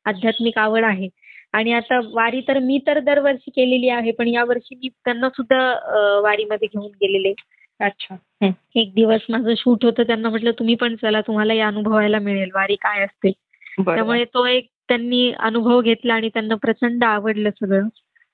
आध्यात्मिक 0.06 0.58
आवड 0.58 0.84
आहे. 0.84 1.10
आणि 1.54 1.74
आता 1.74 2.00
वारी 2.14 2.42
तर 2.42 2.60
मी 2.60 2.80
तर 2.88 3.00
दरवर्षी 3.00 3.52
केलेली 3.52 3.90
आहे 3.90 4.12
पण 4.12 4.28
यावर्षी 4.28 4.76
मी 4.76 4.88
त्यांना 4.88 5.30
सुद्धा 5.30 5.60
वारीमध्ये 6.24 6.68
घेऊन 6.68 6.88
गेलेले. 6.88 7.34
अच्छा. 7.80 8.16
एक 8.76 8.94
दिवस 8.94 9.22
माझं 9.30 9.54
शूट 9.58 9.86
होतं 9.86 10.04
त्यांना 10.04 10.30
म्हटलं 10.30 10.52
तुम्ही 10.52 10.76
पण 10.76 10.96
चला 10.96 11.22
तुम्हालाही 11.22 11.60
अनुभवायला 11.60 12.20
मिळेल 12.20 12.50
वारी 12.56 12.76
काय 12.76 13.04
असते. 13.04 13.32
त्यामुळे 13.96 14.24
तो 14.26 14.46
एक 14.46 14.68
त्यांनी 14.88 15.32
अनुभव 15.40 15.82
घेतला 15.82 16.14
आणि 16.14 16.30
त्यांना 16.30 16.56
प्रचंड 16.56 17.04
आवडलं 17.04 17.50
सगळं. 17.50 17.88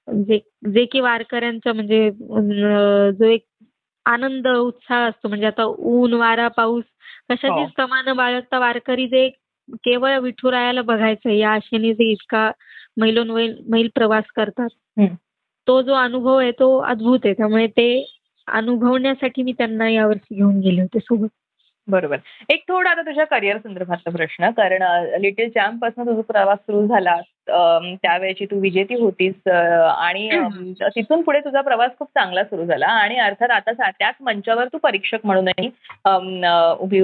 जे 0.07 0.38
जे 0.69 0.86
की 0.86 1.00
वारकऱ्यांचा 1.00 1.74
म्हणजे 1.74 2.10
जो 2.12 3.25
एक 3.25 3.45
आनंद 4.05 4.48
उत्साह 4.48 5.07
असतो. 5.10 5.27
म्हणजे 5.27 5.45
आता 5.45 5.63
ऊन 5.77 6.13
वारा 6.13 6.48
पाऊस 6.48 6.83
हो. 6.83 7.36
कशाचीच 7.36 7.74
कमानं 7.77 8.15
बाळगता 8.15 8.60
वारकरी 8.60 9.07
जे 9.07 9.29
केवळ 9.83 10.17
विठुरायाला 10.19 10.81
बघायचं 10.81 11.29
या 11.29 11.50
आशेने 11.50 11.93
जे 11.93 12.12
इतका 12.12 12.51
मैलोन 12.98 13.29
मैल 13.67 13.88
प्रवास 13.95 14.24
करतात. 14.36 14.69
हं. 15.00 15.05
तो 15.67 15.81
जो 15.81 15.93
अनुभव 15.93 16.36
आहे 16.38 16.51
तो 16.51 16.77
अद्भुत 16.77 17.19
आहे. 17.25 17.33
त्यामुळे 17.33 17.67
ते 17.67 18.17
अनुभवण्यासाठी 18.48 19.43
मी 19.43 19.51
त्यांना 19.51 19.89
यावर्षी 19.89 20.36
घेऊन 20.36 20.60
गेले 20.60 20.81
होते 20.81 21.00
सोबत. 21.00 21.27
बरोबर. 21.88 22.18
एक 22.50 22.63
थोडा 22.68 22.90
आता 22.90 23.02
तुझ्या 23.02 23.25
करिअर 23.25 23.58
संदर्भातला 23.58 24.16
प्रश्न 24.16 24.50
कारण 24.50 24.84
लिटिल 25.22 25.50
चॅम्पपासून 25.50 26.06
तुझा 26.06 26.22
प्रवास 26.22 26.60
सुरू 26.60 26.86
झाला 26.88 27.16
त्यावेळेची 28.02 28.46
तू 28.46 28.60
विजेती 28.60 28.96
होतीस 28.96 29.48
आणि 29.48 30.30
तिथून 30.96 31.22
पुढे 31.22 31.40
तुझा 31.40 31.62
प्रवास 31.62 31.92
खूप 32.00 32.08
चांगला 32.08 32.44
सुरू 32.44 32.66
झाला 32.66 32.88
आणि 32.88 33.18
अर्थात 33.18 33.52
आता 33.52 33.90
त्याच 33.90 34.16
मंचावर 34.22 34.68
तू 34.68 34.78
परीक्षक 34.78 35.18
म्हणूनही 35.24 35.68
उभी 36.80 37.04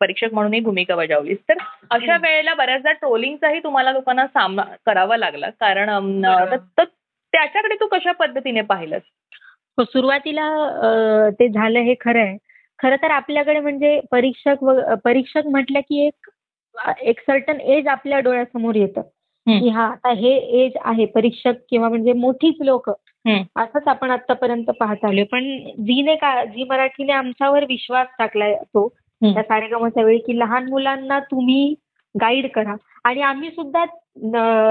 परीक्षक 0.00 0.32
म्हणूनही 0.32 0.60
भूमिका 0.60 0.96
बजावलीस. 0.96 1.38
तर 1.48 1.54
अशा. 1.90 2.16
वेळेला 2.16 2.54
बऱ्याचदा 2.54 2.92
ट्रोलिंगचाही 2.92 3.60
तुम्हाला 3.64 3.92
लोकांना 3.92 4.26
सामना 4.26 4.62
करावा 4.86 5.16
लागला 5.16 5.50
कारण 5.50 5.86
त्याच्याकडे 7.32 7.74
तू 7.74 7.86
कशा 7.86 8.12
पद्धतीने 8.12 8.60
पाहिलंस? 8.60 9.02
हो 9.78 9.84
सुरुवातीला 9.84 10.48
ते 11.40 11.48
झालं 11.48 11.78
हे 11.78 11.94
खरं 12.00 12.20
आहे 12.20 12.36
खरं 12.78 12.96
तर 12.96 13.10
आपल्याकडे 13.10 13.60
म्हणजे 13.60 13.98
परीक्षक 14.10 14.62
व 14.62 14.72
परीक्षक 15.04 15.46
म्हटलं 15.46 15.80
की 15.80 16.06
एक 16.06 16.30
एक 17.02 17.20
सर्टन 17.20 17.60
एज 17.60 17.86
आपल्या 17.88 18.18
डोळ्यासमोर 18.20 18.74
येतं. 18.74 19.00
की 19.60 19.68
हा 19.68 19.84
आता 19.84 20.10
हे 20.10 20.34
एज 20.64 20.72
आहे 20.84 21.04
परीक्षक 21.06 21.56
किंवा 21.70 21.88
म्हणजे 21.88 22.12
मोठीच 22.12 22.54
लोक. 22.60 22.90
असंच 23.56 23.88
आपण 23.88 24.10
आतापर्यंत 24.10 24.70
पाहत 24.80 25.04
आलोय 25.04 25.24
पण 25.24 25.44
झीने 25.84 26.14
का 26.16 26.44
झी 26.44 26.64
मराठीने 26.64 27.12
आमच्यावर 27.12 27.64
विश्वास 27.64 28.06
टाकलाय 28.18 28.54
तो. 28.64 28.88
त्या 29.22 29.42
कार्यक्रमाच्या 29.42 30.04
वेळी 30.04 30.18
की 30.18 30.38
लहान 30.38 30.68
मुलांना 30.68 31.18
तुम्ही 31.20 31.74
गाईड 32.14 32.46
करा 32.54 32.74
आणि 33.04 33.20
आम्ही 33.22 33.50
सुद्धा 33.50 33.84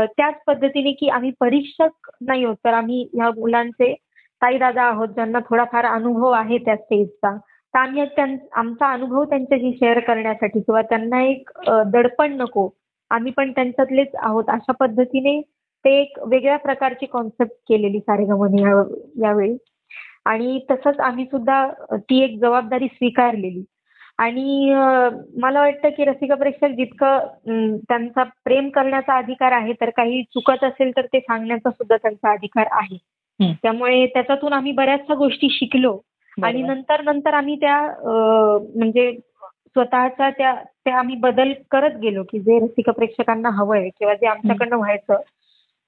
त्याच 0.07 0.35
पद्धतीने 0.47 0.91
की 0.91 1.09
आम्ही 1.09 1.31
परीक्षक 1.39 2.09
नाही 2.21 2.43
होत 2.43 2.55
तर 2.65 2.73
आम्ही 2.73 3.01
ह्या 3.13 3.29
मुलांचे 3.37 3.93
ताई 4.41 4.57
दादा 4.57 4.83
आहोत 4.83 5.07
ज्यांना 5.07 5.39
थोडाफार 5.39 5.85
अनुभव 5.85 6.31
आहे 6.31 6.57
त्या 6.57 6.75
स्टेजचा 6.75 7.35
तर 7.75 7.79
आम्ही 7.79 8.05
त्यां- 8.05 8.37
आमचा 8.53 8.91
अनुभव 8.91 9.23
त्यांच्याशी 9.23 9.71
शेअर 9.79 9.99
करण्यासाठी 9.99 10.59
किंवा 10.59 10.81
त्यांना 10.81 11.21
एक 11.23 11.49
दडपण 11.87 12.33
नको. 12.33 12.69
आम्ही 13.11 13.31
पण 13.31 13.51
त्यांच्यातलेच 13.51 14.15
आहोत. 14.15 14.43
अशा 14.47 14.71
पद्धतीने 14.71 15.41
ते 15.85 16.01
एक 16.01 16.17
वेगळ्या 16.27 16.57
प्रकारची 16.57 17.05
कॉन्सेप्ट 17.05 17.51
केलेली 17.69 17.99
सारेगमने 17.99 18.61
या 18.61 18.83
यावेळी. 19.27 19.57
आणि 20.25 20.59
तसंच 20.71 20.99
आम्ही 20.99 21.25
सुद्धा 21.25 21.67
ती 21.93 22.23
एक 22.23 22.37
जबाबदारी 22.39 22.87
स्वीकारलेली. 22.87 23.63
आणि 24.17 24.73
मला 25.41 25.59
वाटतं 25.59 25.89
की 25.89 26.05
रसिका 26.05 26.35
प्रेक्षक 26.35 26.67
जितकं 26.67 27.19
त्यांचा 27.89 28.23
प्रेम 28.23 28.69
करण्याचा 28.69 29.17
अधिकार 29.17 29.51
आहे 29.51 29.73
तर 29.73 29.89
काही 29.89 30.23
चुकत 30.23 30.63
असेल 30.63 30.91
तर 30.95 31.05
ते 31.05 31.19
सांगण्याचा 31.19 31.69
सुद्धा 31.69 31.97
त्यांचा 31.97 32.31
अधिकार 32.31 32.67
आहे. 32.71 32.97
त्यामुळे 33.63 34.05
त्याच्यातून 34.05 34.53
आम्ही 34.53 34.71
बऱ्याचशा 34.71 35.13
गोष्टी 35.15 35.47
शिकलो. 35.51 35.99
आणि. 36.43 36.61
नंतर 36.61 37.01
नंतर 37.01 37.33
आम्ही 37.33 37.55
त्या 37.55 37.81
म्हणजे 38.75 39.11
स्वतःच्या 39.75 40.29
त्या 40.29 40.53
त्या 40.85 40.97
आम्ही 40.99 41.15
बदल 41.15 41.51
करत 41.71 41.97
गेलो 41.97 42.23
की 42.23 42.39
जे 42.39 42.59
रसिक 42.59 42.89
प्रेक्षकांना 42.89 43.49
हवंय 43.49 43.89
किंवा 43.89 44.13
जे 44.13 44.27
आमच्याकडनं 44.27 44.75
व्हायचं 44.75 45.21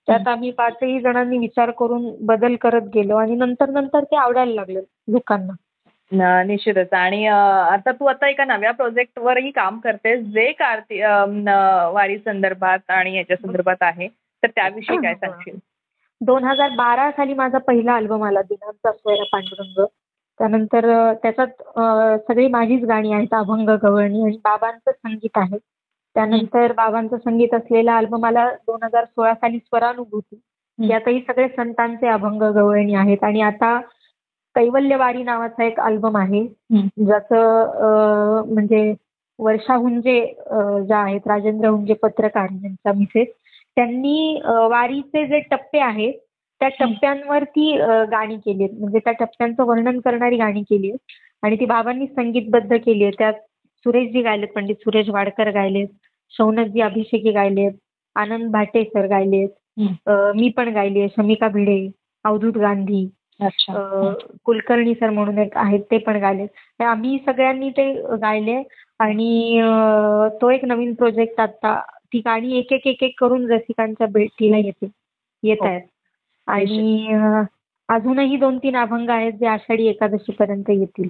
त्यात 0.08 0.27
आम्ही 0.27 0.51
पाचही 0.51 1.00
जणांनी 1.00 1.38
विचार 1.38 1.72
करून 1.72 2.12
बदल 2.22 2.56
करत 2.56 2.82
गेलो 2.94 3.16
आणि 3.16 3.36
नंतर 3.36 3.70
नंतर 3.70 4.04
ते 4.04 4.16
आवडायला 4.16 4.54
लागलं 4.54 4.82
लोकांना. 5.08 5.54
निश्चितच. 6.44 6.94
आणि 6.94 7.25
आता 7.27 7.92
तू 7.92 8.06
आता 8.06 8.27
एका 8.27 8.46
नव्या 8.46 8.72
प्रोजेक्टवरही 8.72 9.51
काम 9.51 9.80
करतेस 9.80 10.22
जे 10.25 10.51
कार्ती 10.51 11.01
वारी 11.94 12.18
संदर्भात 12.18 12.92
आणि 12.92 13.16
याच्या 13.18 13.38
संदर्भात 13.38 13.84
आहे 13.84 14.08
तर 14.44 14.48
त्याविषयी 14.48 14.98
काय 14.98 15.13
सांगशील? 15.13 15.58
दोन 16.22 16.44
हजार 16.44 16.70
बारा 16.70 17.12
साली 17.12 17.34
माझा 17.34 17.58
पहिला 17.58 17.96
अल्बम 17.96 18.24
आला 18.24 18.42
दिनांचा 18.42 18.92
सोयरा 18.92 19.24
पांडुरंग. 19.32 19.86
त्यानंतर 20.48 20.86
त्याच्यात 21.24 22.20
सगळी 22.27 22.48
माझीच 22.48 22.84
गाणी 22.88 23.12
आहेत 23.13 23.34
अभंग 23.36 23.70
गवळणी 23.84 24.22
आणि 24.24 24.38
बाबांचं 24.44 24.92
संगीत 24.92 25.38
आहे. 25.38 25.58
त्यानंतर 26.16 26.72
बाबांचं 26.74 27.18
संगीत 27.18 27.54
असलेला 27.54 27.96
अल्बम 27.98 28.25
आला 28.25 28.50
दोन 28.68 28.84
हजार 28.84 29.06
सोळा 29.06 29.34
साली 29.34 29.58
स्वरानुभूती. 29.58 30.39
यातही 30.80 31.20
सगळे 31.27 31.48
संतांचे 31.48 32.08
अभंग 32.08 32.42
गवळणी 32.56 32.96
आहेत. 32.96 33.24
आणि 33.24 33.42
आता 33.42 33.80
कैवल्यवारी 34.56 35.24
नावाचा 35.24 35.63
एक 35.63 35.80
अल्बम 35.80 36.18
आहे. 36.18 36.44
ज्याचं 36.74 38.44
म्हणजे 38.54 38.94
वर्षा 39.39 39.75
हुंजे 39.75 40.20
ज्या 40.86 40.98
आहेत 41.00 41.27
राजेंद्र 41.27 41.70
हुंजे 41.70 41.94
पत्रकार 41.94 42.48
यांचा 42.54 42.92
मिसेस 42.98 43.27
त्यांनी 43.77 44.39
वारीचे 44.70 45.25
जे 45.27 45.39
टप्पे 45.51 45.80
आहेत 45.80 46.13
त्या 46.62 46.68
टप्प्यांवरती 46.80 47.72
गाणी 48.12 48.36
केली 48.38 48.64
आहेत. 48.64 48.80
म्हणजे 48.80 49.00
त्या 49.00 49.14
टप्प्यांचं 49.20 49.64
वर्णन 49.66 50.00
करणारी 50.00 50.38
गाणी 50.38 50.62
केली 50.70 50.90
आहेत. 50.90 51.16
आणि 51.44 51.56
ती 51.60 51.66
बाबांनी 51.66 52.06
संगीतबद्ध 52.08 52.76
केली 52.76 53.04
आहे 53.04 53.12
त्यात 53.18 53.34
सुरेशजी 53.86 54.22
गायलेत 54.22 54.48
पंडित 54.56 54.76
सुरेश 54.84 55.10
वाडकर 55.10 55.50
गायलेत 55.54 55.88
शौनकजी 56.34 56.82
अभिषेकी 56.82 57.32
गायलेत 57.32 57.72
आनंद 58.16 58.52
भाटे 58.52 58.84
सर 58.84 59.06
गायलेत 59.08 59.50
मी 60.36 60.50
पण 60.58 60.70
गायली 60.74 61.00
आहे. 61.00 61.10
शमिका 61.16 61.48
भिडे 61.48 61.88
अवधूत 62.26 62.58
गांधी 62.58 63.08
कुलकर्णी 64.46 64.94
सर 64.94 65.10
म्हणून 65.10 65.38
एक 65.40 65.58
आहेत 65.58 65.80
ते 65.92 65.98
पण 65.98 66.18
गायले 66.22 66.46
तर 66.46 66.84
आम्ही 66.86 67.18
सगळ्यांनी 67.26 67.70
ते 67.70 67.92
गायले 68.22 68.56
आणि 69.00 69.60
तो 70.42 70.50
एक 70.52 70.66
नवीन 70.66 70.94
प्रोजेक्ट 70.94 71.40
आता 71.42 71.80
ती 72.14 72.20
गाणी 72.26 72.58
एक 72.60 72.74
एक 72.74 72.88
एक 72.88 73.04
एक 73.04 73.14
करून 73.20 73.50
रसिकांच्या 73.52 74.08
भेटीला 74.08 74.58
येते 74.58 74.90
येत 75.44 75.58
आहेत. 75.62 75.82
आणि 76.48 77.13
अजूनही 77.89 78.38
दोन 78.38 78.58
तीन 78.58 78.75
अभंग 78.77 79.10
आहेत 79.10 79.34
जे 79.34 79.48
आषाढी 79.48 79.88
एकादशी 79.88 80.32
पर्यंत 80.32 80.70
येतील. 80.70 81.10